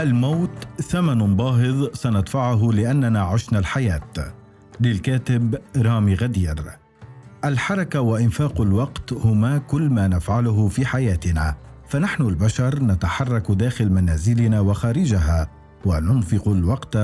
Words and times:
الموت 0.00 0.68
ثمن 0.82 1.36
باهظ 1.36 1.88
سندفعه 1.94 2.70
لأننا 2.72 3.22
عشنا 3.22 3.58
الحياة. 3.58 4.32
للكاتب 4.80 5.58
رامي 5.76 6.14
غدير. 6.14 6.64
الحركة 7.44 8.00
وإنفاق 8.00 8.60
الوقت 8.60 9.12
هما 9.12 9.58
كل 9.58 9.88
ما 9.90 10.08
نفعله 10.08 10.68
في 10.68 10.86
حياتنا. 10.86 11.54
فنحن 11.88 12.22
البشر 12.22 12.82
نتحرك 12.82 13.50
داخل 13.50 13.92
منازلنا 13.92 14.60
وخارجها 14.60 15.50
وننفق 15.84 16.48
الوقت 16.48 16.96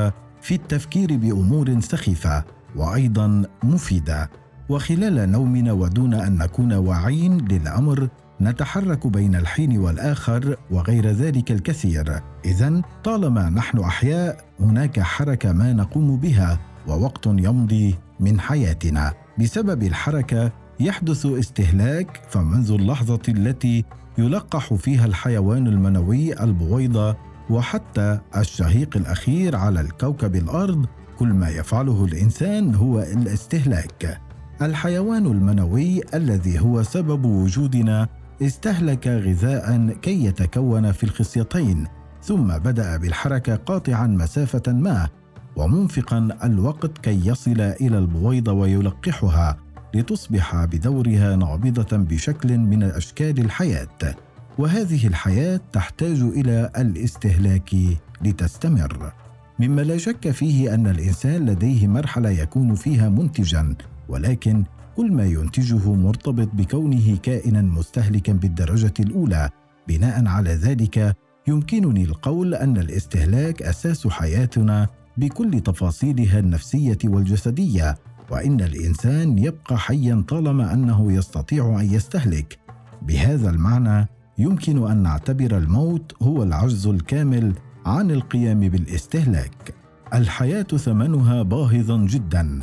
في 0.42 0.54
التفكير 0.54 1.16
بأمور 1.16 1.80
سخيفة 1.80 2.44
وأيضا 2.76 3.42
مفيدة. 3.62 4.30
وخلال 4.68 5.30
نومنا 5.30 5.72
ودون 5.72 6.14
أن 6.14 6.38
نكون 6.38 6.72
واعين 6.72 7.48
للأمر 7.48 8.08
نتحرك 8.40 9.06
بين 9.06 9.36
الحين 9.36 9.78
والآخر 9.78 10.56
وغير 10.70 11.06
ذلك 11.06 11.52
الكثير. 11.52 12.20
اذا 12.44 12.82
طالما 13.04 13.50
نحن 13.50 13.78
أحياء 13.78 14.44
هناك 14.60 15.00
حركة 15.00 15.52
ما 15.52 15.72
نقوم 15.72 16.16
بها 16.16 16.60
ووقت 16.88 17.26
يمضي 17.26 17.94
من 18.20 18.40
حياتنا. 18.40 19.12
بسبب 19.38 19.82
الحركة 19.82 20.52
يحدث 20.80 21.26
استهلاك 21.26 22.20
فمنذ 22.30 22.70
اللحظة 22.70 23.22
التي 23.28 23.84
يلقح 24.18 24.74
فيها 24.74 25.06
الحيوان 25.06 25.66
المنوي 25.66 26.42
البويضة 26.42 27.16
وحتى 27.50 28.18
الشهيق 28.36 28.96
الأخير 28.96 29.56
على 29.56 29.80
الكوكب 29.80 30.36
الأرض 30.36 30.86
كل 31.18 31.28
ما 31.28 31.48
يفعله 31.48 32.04
الإنسان 32.04 32.74
هو 32.74 33.00
الاستهلاك. 33.00 34.20
الحيوان 34.62 35.26
المنوي 35.26 36.00
الذي 36.14 36.60
هو 36.60 36.82
سبب 36.82 37.24
وجودنا 37.24 38.08
استهلك 38.42 39.06
غذاء 39.06 39.92
كي 40.02 40.24
يتكون 40.24 40.92
في 40.92 41.04
الخصيتين 41.04 41.86
ثم 42.22 42.58
بدأ 42.58 42.96
بالحركة 42.96 43.56
قاطعا 43.56 44.06
مسافة 44.06 44.72
ما 44.72 45.08
ومنفقا 45.56 46.28
الوقت 46.44 46.98
كي 46.98 47.26
يصل 47.26 47.60
إلى 47.60 47.98
البويضة 47.98 48.52
ويلقحها 48.52 49.56
لتصبح 49.94 50.64
بدورها 50.64 51.36
نابضة 51.36 51.96
بشكل 51.96 52.58
من 52.58 52.82
أشكال 52.82 53.38
الحياة. 53.38 54.14
وهذه 54.58 55.06
الحياة 55.06 55.60
تحتاج 55.72 56.20
إلى 56.20 56.70
الاستهلاك 56.76 57.74
لتستمر. 58.22 59.12
مما 59.58 59.82
لا 59.82 59.98
شك 59.98 60.30
فيه 60.30 60.74
أن 60.74 60.86
الإنسان 60.86 61.46
لديه 61.46 61.86
مرحلة 61.86 62.30
يكون 62.30 62.74
فيها 62.74 63.08
منتجا 63.08 63.74
ولكن 64.08 64.64
كل 64.96 65.12
ما 65.12 65.24
ينتجه 65.24 65.92
مرتبط 65.92 66.48
بكونه 66.52 67.16
كائنا 67.22 67.62
مستهلكا 67.62 68.32
بالدرجة 68.32 68.94
الأولى. 69.00 69.50
بناء 69.88 70.26
على 70.26 70.50
ذلك 70.50 71.16
يمكنني 71.48 72.04
القول 72.04 72.54
أن 72.54 72.76
الاستهلاك 72.76 73.62
أساس 73.62 74.06
حياتنا 74.06 74.88
بكل 75.16 75.60
تفاصيلها 75.60 76.38
النفسية 76.38 76.98
والجسدية 77.04 77.98
وإن 78.30 78.60
الإنسان 78.60 79.38
يبقى 79.38 79.78
حيا 79.78 80.24
طالما 80.28 80.74
أنه 80.74 81.12
يستطيع 81.12 81.80
أن 81.80 81.94
يستهلك. 81.94 82.58
بهذا 83.02 83.50
المعنى 83.50 84.08
يمكن 84.38 84.90
أن 84.90 85.02
نعتبر 85.02 85.56
الموت 85.56 86.14
هو 86.22 86.42
العجز 86.42 86.86
الكامل 86.86 87.54
عن 87.86 88.10
القيام 88.10 88.60
بالاستهلاك. 88.60 89.74
الحياة 90.14 90.62
ثمنها 90.62 91.42
باهظا 91.42 91.96
جدا. 91.96 92.60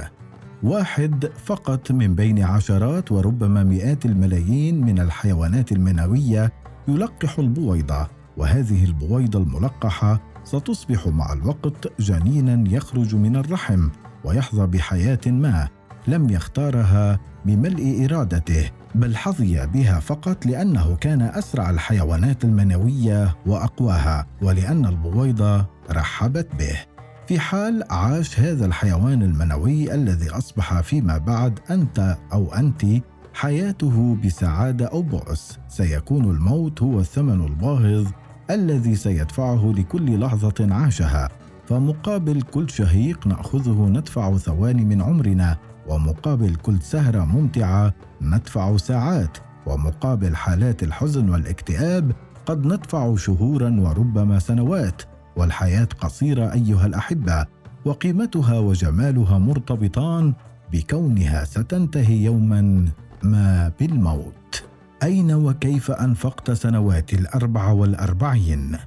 واحد 0.63 1.31
فقط 1.45 1.91
من 1.91 2.15
بين 2.15 2.43
عشرات 2.43 3.11
وربما 3.11 3.63
مئات 3.63 4.05
الملايين 4.05 4.85
من 4.85 4.99
الحيوانات 4.99 5.71
المنوية 5.71 6.53
يلقح 6.87 7.39
البويضه 7.39 8.07
وهذه 8.37 8.85
البويضة 8.85 9.39
الملقحة 9.39 10.21
ستصبح 10.43 11.07
مع 11.07 11.33
الوقت 11.33 12.01
جنينا 12.01 12.75
يخرج 12.75 13.15
من 13.15 13.35
الرحم 13.35 13.89
ويحظى 14.23 14.67
بحياة 14.67 15.19
ما 15.27 15.67
لم 16.07 16.29
يختارها 16.29 17.19
بملء 17.45 18.05
إرادته 18.05 18.69
بل 18.95 19.17
حظي 19.17 19.67
بها 19.67 19.99
فقط 19.99 20.45
لأنه 20.45 20.95
كان 20.95 21.21
أسرع 21.21 21.69
الحيوانات 21.69 22.43
المنوية 22.43 23.35
وأقواها 23.45 24.27
ولأن 24.41 24.85
البويضه 24.85 25.65
رحبت 25.91 26.47
به. 26.59 26.92
في 27.27 27.39
حال 27.39 27.83
عاش 27.89 28.39
هذا 28.39 28.65
الحيوان 28.65 29.21
المنوي 29.21 29.93
الذي 29.93 30.29
أصبح 30.29 30.81
فيما 30.81 31.17
بعد 31.17 31.59
أنت 31.71 32.17
أو 32.33 32.53
أنت 32.53 32.85
حياته 33.33 34.17
بسعادة 34.25 34.85
أو 34.85 35.01
بؤس 35.01 35.59
سيكون 35.67 36.25
الموت 36.25 36.81
هو 36.81 36.99
الثمن 36.99 37.45
الباهظ 37.45 38.07
الذي 38.49 38.95
سيدفعه 38.95 39.73
لكل 39.77 40.19
لحظة 40.19 40.67
عاشها. 40.75 41.29
فمقابل 41.67 42.41
كل 42.41 42.69
شهيق 42.69 43.27
نأخذه 43.27 43.87
ندفع 43.89 44.37
ثواني 44.37 44.85
من 44.85 45.01
عمرنا 45.01 45.57
ومقابل 45.87 46.55
كل 46.55 46.81
سهرة 46.81 47.25
ممتعة 47.25 47.93
ندفع 48.21 48.77
ساعات. 48.77 49.37
ومقابل 49.65 50.35
حالات 50.35 50.83
الحزن 50.83 51.29
والاكتئاب 51.29 52.11
قد 52.45 52.65
ندفع 52.65 53.15
شهورا 53.15 53.79
وربما 53.79 54.39
سنوات. 54.39 55.01
والحياة 55.35 55.87
قصيرة 55.99 56.53
أيها 56.53 56.85
الأحبة 56.85 57.45
وقيمتها 57.85 58.59
وجمالها 58.59 59.37
مرتبطان 59.37 60.33
بكونها 60.71 61.43
ستنتهي 61.43 62.23
يوما 62.23 62.85
ما 63.23 63.71
بالموت. 63.79 64.63
أين 65.03 65.31
وكيف 65.31 65.91
أنفقت 65.91 66.51
سنوات 66.51 67.13
الأربع 67.13 67.71
والأربعين؟ 67.71 68.77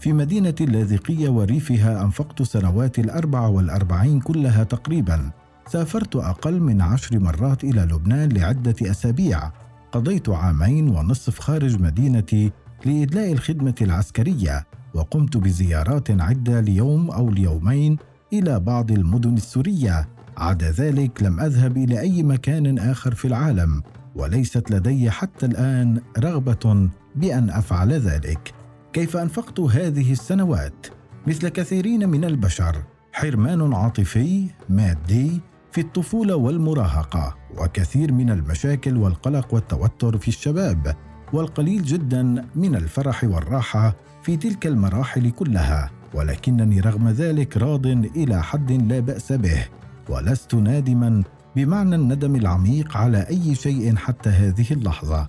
في 0.00 0.12
مدينة 0.12 0.54
اللاذقية 0.60 1.28
وريفها 1.28 2.02
أنفقت 2.02 2.42
سنوات 2.42 2.98
الأربع 2.98 3.40
والأربعين 3.40 4.20
كلها 4.20 4.64
تقريبا. 4.64 5.30
سافرت 5.68 6.16
أقل 6.16 6.60
من 6.60 6.80
عشر 6.80 7.18
مرات 7.18 7.64
إلى 7.64 7.80
لبنان 7.80 8.28
لعدة 8.28 8.74
أسابيع. 8.82 9.50
قضيت 9.92 10.28
عامين 10.28 10.88
ونصف 10.88 11.38
خارج 11.38 11.80
مدينتي 11.80 12.52
لإدلاء 12.84 13.32
الخدمة 13.32 13.74
العسكرية. 13.82 14.66
وقمت 14.94 15.36
بزيارات 15.36 16.10
عدة 16.10 16.60
ليوم 16.60 17.10
أو 17.10 17.30
ليومين 17.30 17.96
إلى 18.32 18.60
بعض 18.60 18.90
المدن 18.90 19.34
السورية. 19.34 20.08
عدا 20.36 20.70
ذلك 20.70 21.22
لم 21.22 21.40
أذهب 21.40 21.76
إلى 21.76 22.00
أي 22.00 22.22
مكان 22.22 22.78
آخر 22.78 23.14
في 23.14 23.24
العالم 23.24 23.82
وليست 24.16 24.70
لدي 24.70 25.10
حتى 25.10 25.46
الآن 25.46 26.00
رغبة 26.18 26.88
بأن 27.16 27.50
أفعل 27.50 27.92
ذلك. 27.92 28.54
كيف 28.92 29.16
أنفقت 29.16 29.60
هذه 29.60 30.12
السنوات؟ 30.12 30.86
مثل 31.26 31.48
كثيرين 31.48 32.08
من 32.08 32.24
البشر 32.24 32.76
حرمان 33.12 33.74
عاطفي 33.74 34.46
مادي 34.68 35.40
في 35.72 35.80
الطفولة 35.80 36.36
والمراهقة 36.36 37.36
وكثير 37.58 38.12
من 38.12 38.30
المشاكل 38.30 38.96
والقلق 38.96 39.54
والتوتر 39.54 40.18
في 40.18 40.28
الشباب. 40.28 40.96
والقليل 41.32 41.82
جدا 41.82 42.44
من 42.54 42.76
الفرح 42.76 43.24
والراحة 43.24 43.96
في 44.22 44.36
تلك 44.36 44.66
المراحل 44.66 45.30
كلها 45.30 45.90
ولكنني 46.14 46.80
رغم 46.80 47.08
ذلك 47.08 47.56
راض 47.56 47.86
إلى 47.86 48.42
حد 48.42 48.72
لا 48.72 49.00
بأس 49.00 49.32
به. 49.32 49.64
ولست 50.08 50.54
نادما 50.54 51.22
بمعنى 51.56 51.94
الندم 51.94 52.36
العميق 52.36 52.96
على 52.96 53.26
أي 53.28 53.54
شيء 53.54 53.96
حتى 53.96 54.30
هذه 54.30 54.66
اللحظة. 54.70 55.28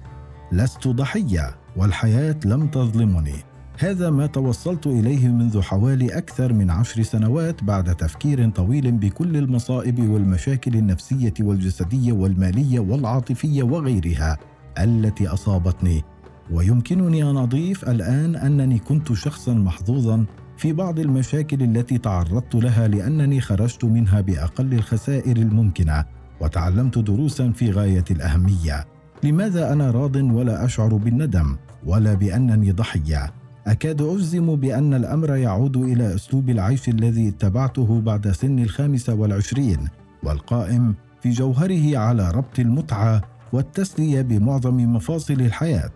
لست 0.51 0.87
ضحية 0.87 1.55
والحياة 1.75 2.39
لم 2.45 2.67
تظلمني. 2.67 3.35
هذا 3.79 4.09
ما 4.09 4.25
توصلت 4.25 4.87
إليه 4.87 5.27
منذ 5.27 5.61
حوالي 5.61 6.17
أكثر 6.17 6.53
من 6.53 6.69
عشر 6.69 7.03
سنوات 7.03 7.63
بعد 7.63 7.95
تفكير 7.95 8.49
طويل 8.49 8.91
بكل 8.91 9.37
المصائب 9.37 10.09
والمشاكل 10.09 10.75
النفسية 10.75 11.33
والجسدية 11.39 12.11
والمالية 12.13 12.79
والعاطفية 12.79 13.63
وغيرها. 13.63 14.37
التي 14.79 15.27
أصابتني. 15.27 16.03
ويمكنني 16.51 17.23
أن 17.23 17.37
أضيف 17.37 17.89
الآن 17.89 18.35
أنني 18.35 18.79
كنت 18.79 19.13
شخصا 19.13 19.53
محظوظا 19.53 20.25
في 20.57 20.73
بعض 20.73 20.99
المشاكل 20.99 21.63
التي 21.63 21.97
تعرضت 21.97 22.55
لها 22.55 22.87
لأنني 22.87 23.41
خرجت 23.41 23.85
منها 23.85 24.21
بأقل 24.21 24.73
الخسائر 24.73 25.37
الممكنة 25.37 26.05
وتعلمت 26.41 26.97
دروسا 26.97 27.51
في 27.51 27.71
غاية 27.71 28.05
الأهمية. 28.11 28.85
لماذا 29.23 29.73
أنا 29.73 29.91
راض 29.91 30.15
ولا 30.15 30.65
أشعر 30.65 30.95
بالندم 30.95 31.57
ولا 31.85 32.13
بأنني 32.13 32.71
ضحية؟ 32.71 33.33
أكاد 33.67 34.01
أجزم 34.01 34.55
بأن 34.55 34.93
الأمر 34.93 35.35
يعود 35.35 35.77
إلى 35.77 36.15
أسلوب 36.15 36.49
العيش 36.49 36.89
الذي 36.89 37.27
اتبعته 37.29 38.01
بعد 38.01 38.31
سن 38.31 38.59
الخامسه 38.59 39.13
والعشرين 39.13 39.87
والقائم 40.23 40.95
في 41.21 41.29
جوهره 41.29 41.97
على 41.97 42.31
ربط 42.31 42.59
المتعة 42.59 43.21
والتسليه 43.53 44.21
بمعظم 44.21 44.75
مفاصل 44.95 45.33
الحياة. 45.33 45.91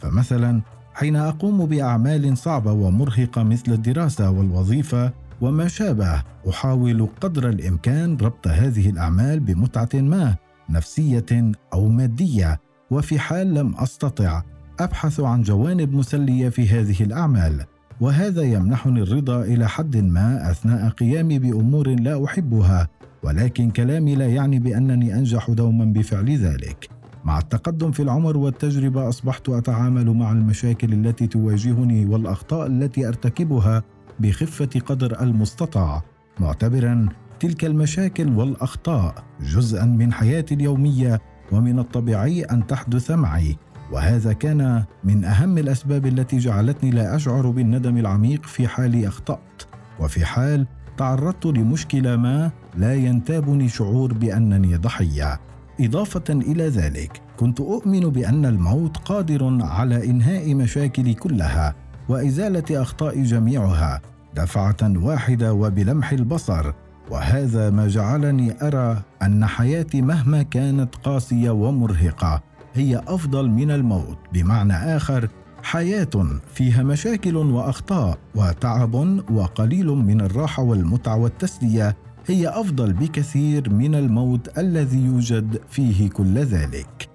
فمثلا 0.00 0.60
حين 0.94 1.16
أقوم 1.16 1.66
بأعمال 1.66 2.38
صعبة 2.38 2.72
ومرهقة 2.72 3.42
مثل 3.42 3.72
الدراسة 3.72 4.30
والوظيفة 4.30 5.12
وما 5.40 5.68
شابه 5.68 6.22
أحاول 6.48 7.08
قدر 7.20 7.48
الإمكان 7.48 8.16
ربط 8.16 8.48
هذه 8.48 8.90
الأعمال 8.90 9.40
بمتعة 9.40 9.88
ما 9.94 10.34
نفسية 10.70 11.52
أو 11.72 11.88
مادية. 11.88 12.60
وفي 12.90 13.18
حال 13.18 13.54
لم 13.54 13.74
أستطع 13.78 14.42
أبحث 14.80 15.20
عن 15.20 15.42
جوانب 15.42 15.92
مسلية 15.92 16.48
في 16.48 16.68
هذه 16.68 17.02
الأعمال. 17.02 17.64
وهذا 18.00 18.42
يمنحني 18.42 19.02
الرضا 19.02 19.42
إلى 19.42 19.68
حد 19.68 19.96
ما 19.96 20.50
أثناء 20.50 20.88
قيامي 20.88 21.38
بأمور 21.38 21.88
لا 21.88 22.24
أحبها. 22.24 22.88
ولكن 23.22 23.70
كلامي 23.70 24.14
لا 24.14 24.26
يعني 24.26 24.58
بأنني 24.58 25.14
أنجح 25.14 25.50
دوما 25.50 25.84
بفعل 25.84 26.36
ذلك. 26.36 26.88
مع 27.26 27.38
التقدم 27.38 27.90
في 27.90 28.02
العمر 28.02 28.36
والتجربة 28.36 29.08
أصبحت 29.08 29.48
أتعامل 29.48 30.10
مع 30.10 30.32
المشاكل 30.32 30.92
التي 30.92 31.26
تواجهني 31.26 32.06
والأخطاء 32.06 32.66
التي 32.66 33.08
أرتكبها 33.08 33.82
بخفة 34.20 34.80
قدر 34.86 35.22
المستطاع. 35.22 36.02
معتبرا 36.40 37.08
تلك 37.40 37.64
المشاكل 37.64 38.28
والأخطاء 38.28 39.14
جزءا 39.40 39.84
من 39.84 40.12
حياتي 40.12 40.54
اليومية 40.54 41.20
ومن 41.52 41.78
الطبيعي 41.78 42.42
أن 42.42 42.66
تحدث 42.66 43.10
معي 43.10 43.56
وهذا 43.92 44.32
كان 44.32 44.84
من 45.04 45.24
أهم 45.24 45.58
الأسباب 45.58 46.06
التي 46.06 46.38
جعلتني 46.38 46.90
لا 46.90 47.16
أشعر 47.16 47.50
بالندم 47.50 47.96
العميق 47.96 48.42
في 48.46 48.68
حال 48.68 49.06
أخطأت. 49.06 49.62
وفي 50.00 50.24
حال 50.24 50.66
تعرضت 50.96 51.46
لمشكلة 51.46 52.16
ما 52.16 52.50
لا 52.76 52.94
ينتابني 52.94 53.68
شعور 53.68 54.12
بأنني 54.12 54.76
ضحية. 54.76 55.40
إضافة 55.80 56.24
إلى 56.30 56.68
ذلك 56.68 57.20
كنت 57.36 57.60
أؤمن 57.60 58.00
بأن 58.00 58.46
الموت 58.46 58.96
قادر 58.96 59.58
على 59.62 60.10
إنهاء 60.10 60.54
مشاكلي 60.54 61.14
كلها 61.14 61.74
وإزالة 62.08 62.82
اخطائي 62.82 63.22
جميعها 63.22 64.00
دفعة 64.36 64.76
واحدة 64.82 65.52
وبلمح 65.52 66.12
البصر 66.12 66.72
وهذا 67.10 67.70
ما 67.70 67.88
جعلني 67.88 68.54
أرى 68.62 69.02
أن 69.22 69.46
حياتي 69.46 70.02
مهما 70.02 70.42
كانت 70.42 70.94
قاسية 70.94 71.50
ومرهقة 71.50 72.42
هي 72.74 73.02
أفضل 73.08 73.50
من 73.50 73.70
الموت. 73.70 74.18
بمعنى 74.32 74.72
آخر 74.72 75.28
حياة 75.62 76.40
فيها 76.54 76.82
مشاكل 76.82 77.36
وأخطاء 77.36 78.18
وتعب 78.34 78.94
وقليل 79.30 79.86
من 79.86 80.20
الراحة 80.20 80.62
والمتعة 80.62 81.16
والتسلية 81.16 81.96
هي 82.28 82.48
أفضل 82.48 82.92
بكثير 82.92 83.70
من 83.70 83.94
الموت 83.94 84.58
الذي 84.58 85.04
يوجد 85.04 85.60
فيه 85.70 86.10
كل 86.10 86.38
ذلك. 86.38 87.08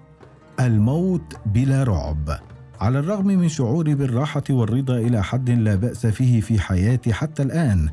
الموت 0.60 1.36
بلا 1.46 1.84
رعب. 1.84 2.38
على 2.80 2.98
الرغم 2.98 3.26
من 3.26 3.48
شعوري 3.48 3.94
بالراحة 3.94 4.42
والرضا 4.50 4.96
إلى 4.96 5.22
حد 5.22 5.50
لا 5.50 5.74
بأس 5.74 6.06
فيه 6.06 6.40
في 6.40 6.60
حياتي 6.60 7.12
حتى 7.12 7.42
الآن 7.42 7.88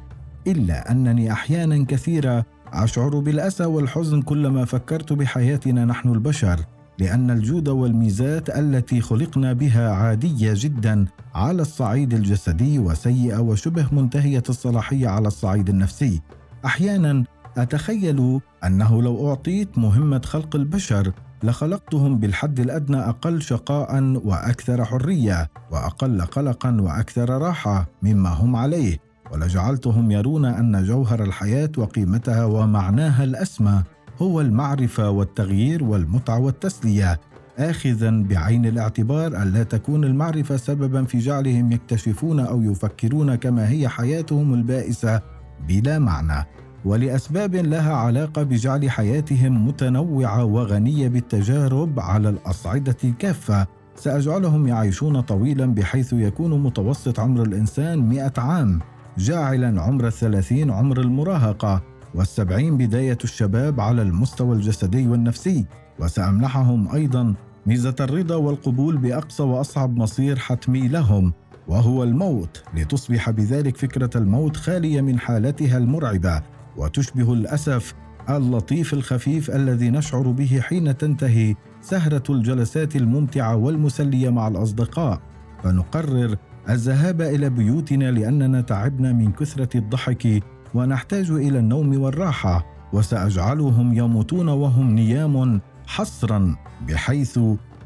إلا 0.47 0.91
أنني 0.91 1.31
أحيانا 1.31 1.85
كثيرة 1.85 2.45
أشعر 2.73 3.19
بالأسى 3.19 3.65
والحزن 3.65 4.21
كلما 4.21 4.65
فكرت 4.65 5.13
بحياتنا 5.13 5.85
نحن 5.85 6.09
البشر 6.09 6.59
لأن 6.99 7.31
الجود 7.31 7.69
والميزات 7.69 8.49
التي 8.49 9.01
خلقنا 9.01 9.53
بها 9.53 9.89
عادية 9.91 10.53
جدا 10.55 11.05
على 11.35 11.61
الصعيد 11.61 12.13
الجسدي 12.13 12.79
وسيئة 12.79 13.39
وشبه 13.39 13.87
منتهية 13.91 14.43
الصلاحية 14.49 15.07
على 15.07 15.27
الصعيد 15.27 15.69
النفسي. 15.69 16.21
أحيانا 16.65 17.23
أتخيل 17.57 18.39
أنه 18.65 19.01
لو 19.01 19.29
أعطيت 19.29 19.77
مهمة 19.77 20.21
خلق 20.25 20.55
البشر 20.55 21.11
لخلقتهم 21.43 22.17
بالحد 22.17 22.59
الأدنى 22.59 22.97
أقل 22.97 23.41
شقاء 23.41 24.03
وأكثر 24.23 24.85
حرية 24.85 25.49
وأقل 25.71 26.21
قلقا 26.21 26.77
وأكثر 26.81 27.29
راحة 27.29 27.87
مما 28.03 28.29
هم 28.29 28.55
عليه. 28.55 28.97
ولجعلتهم 29.31 30.11
يرون 30.11 30.45
أن 30.45 30.83
جوهر 30.83 31.23
الحياة 31.23 31.71
وقيمتها 31.77 32.45
ومعناها 32.45 33.23
الأسمى 33.23 33.83
هو 34.21 34.41
المعرفة 34.41 35.09
والتغيير 35.09 35.83
والمتعة 35.83 36.39
والتسلية 36.39 37.19
اخذا 37.59 38.23
بعين 38.23 38.65
الاعتبار 38.65 39.27
الا 39.27 39.63
تكون 39.63 40.03
المعرفة 40.03 40.57
سببا 40.57 41.05
في 41.05 41.19
جعلهم 41.19 41.71
يكتشفون 41.71 42.39
أو 42.39 42.61
يفكرون 42.61 43.35
كما 43.35 43.69
هي 43.69 43.87
حياتهم 43.87 44.53
البائسة 44.53 45.21
بلا 45.67 45.99
معنى 45.99 46.45
ولأسباب 46.85 47.55
لها 47.55 47.93
علاقة 47.93 48.43
بجعل 48.43 48.91
حياتهم 48.91 49.67
متنوعة 49.67 50.43
وغنية 50.43 51.07
بالتجارب 51.07 51.99
على 51.99 52.29
الأصعدة 52.29 52.97
كافه 53.19 53.67
سأجعلهم 53.95 54.67
يعيشون 54.67 55.21
طويلا 55.21 55.65
بحيث 55.65 56.13
يكون 56.13 56.63
متوسط 56.63 57.19
عمر 57.19 57.43
الإنسان 57.43 57.99
مئة 57.99 58.33
عام 58.37 58.79
جاعلا 59.17 59.81
عمر 59.81 60.07
الثلاثين 60.07 60.71
عمر 60.71 60.99
المراهقة 60.99 61.81
والسبعين 62.15 62.77
بداية 62.77 63.17
الشباب 63.23 63.79
على 63.79 64.01
المستوى 64.01 64.55
الجسدي 64.55 65.07
والنفسي. 65.07 65.65
وسأمنحهم 65.99 66.95
أيضا 66.95 67.33
ميزة 67.65 67.95
الرضا 67.99 68.35
والقبول 68.35 68.97
بأقصى 68.97 69.43
وأصعب 69.43 69.97
مصير 69.97 70.39
حتمي 70.39 70.87
لهم. 70.87 71.33
وهو 71.69 72.03
الموت 72.03 72.63
لتصبح 72.75 73.29
بذلك 73.29 73.77
فكرة 73.77 74.09
الموت 74.15 74.57
خالية 74.57 75.01
من 75.01 75.19
حالتها 75.19 75.77
المرعبة 75.77 76.41
وتشبه 76.77 77.33
الأسف 77.33 77.93
اللطيف 78.29 78.93
الخفيف 78.93 79.51
الذي 79.51 79.89
نشعر 79.89 80.21
به 80.31 80.59
حين 80.61 80.97
تنتهي 80.97 81.55
سهرة 81.81 82.23
الجلسات 82.29 82.95
الممتعة 82.95 83.55
والمسلية 83.55 84.29
مع 84.29 84.47
الأصدقاء. 84.47 85.21
فنقرر 85.63 86.37
الذهاب 86.69 87.21
إلى 87.21 87.49
بيوتنا 87.49 88.11
لأننا 88.11 88.61
تعبنا 88.61 89.13
من 89.13 89.31
كثرة 89.31 89.77
الضحك 89.77 90.43
ونحتاج 90.73 91.31
إلى 91.31 91.59
النوم 91.59 92.01
والراحة 92.01 92.65
وسأجعلهم 92.93 93.93
يموتون 93.93 94.49
وهم 94.49 94.95
نيام 94.95 95.61
حصرا 95.87 96.55
بحيث 96.87 97.39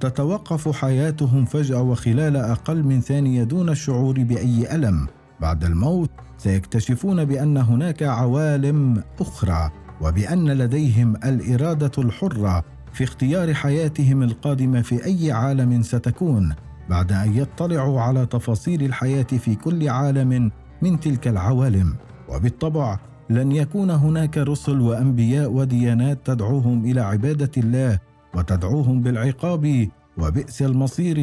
تتوقف 0.03 0.75
حياتهم 0.75 1.45
فجأة 1.45 1.81
وخلال 1.81 2.35
أقل 2.35 2.83
من 2.83 3.01
ثانية 3.01 3.43
دون 3.43 3.69
الشعور 3.69 4.23
بأي 4.23 4.75
ألم. 4.75 5.07
بعد 5.41 5.63
الموت 5.63 6.09
سيكتشفون 6.37 7.25
بأن 7.25 7.57
هناك 7.57 8.03
عوالم 8.03 9.03
أخرى 9.19 9.71
وبأن 10.01 10.49
لديهم 10.49 11.15
الإرادة 11.15 11.91
الحرة 11.97 12.63
في 12.93 13.03
اختيار 13.03 13.53
حياتهم 13.53 14.23
القادمة 14.23 14.81
في 14.81 15.05
أي 15.05 15.31
عالم 15.31 15.81
ستكون 15.81 16.55
بعد 16.89 17.11
أن 17.11 17.37
يطلعوا 17.37 18.01
على 18.01 18.25
تفاصيل 18.25 18.83
الحياة 18.83 19.23
في 19.23 19.55
كل 19.55 19.89
عالم 19.89 20.51
من 20.81 20.99
تلك 20.99 21.27
العوالم. 21.27 21.95
وبالطبع 22.29 22.99
لن 23.29 23.51
يكون 23.51 23.89
هناك 23.89 24.37
رسل 24.37 24.81
وأنبياء 24.81 25.51
وديانات 25.51 26.19
تدعوهم 26.25 26.85
إلى 26.85 27.01
عبادة 27.01 27.51
الله 27.57 27.99
وتدعوهم 28.35 29.01
بالعقاب 29.01 29.87
وبئس 30.17 30.61
المصير 30.61 31.17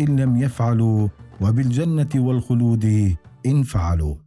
إن 0.00 0.20
لم 0.20 0.36
يفعلوا 0.36 1.08
وبالجنة 1.40 2.08
والخلود 2.16 3.14
إن 3.46 3.62
فعلوا. 3.62 4.25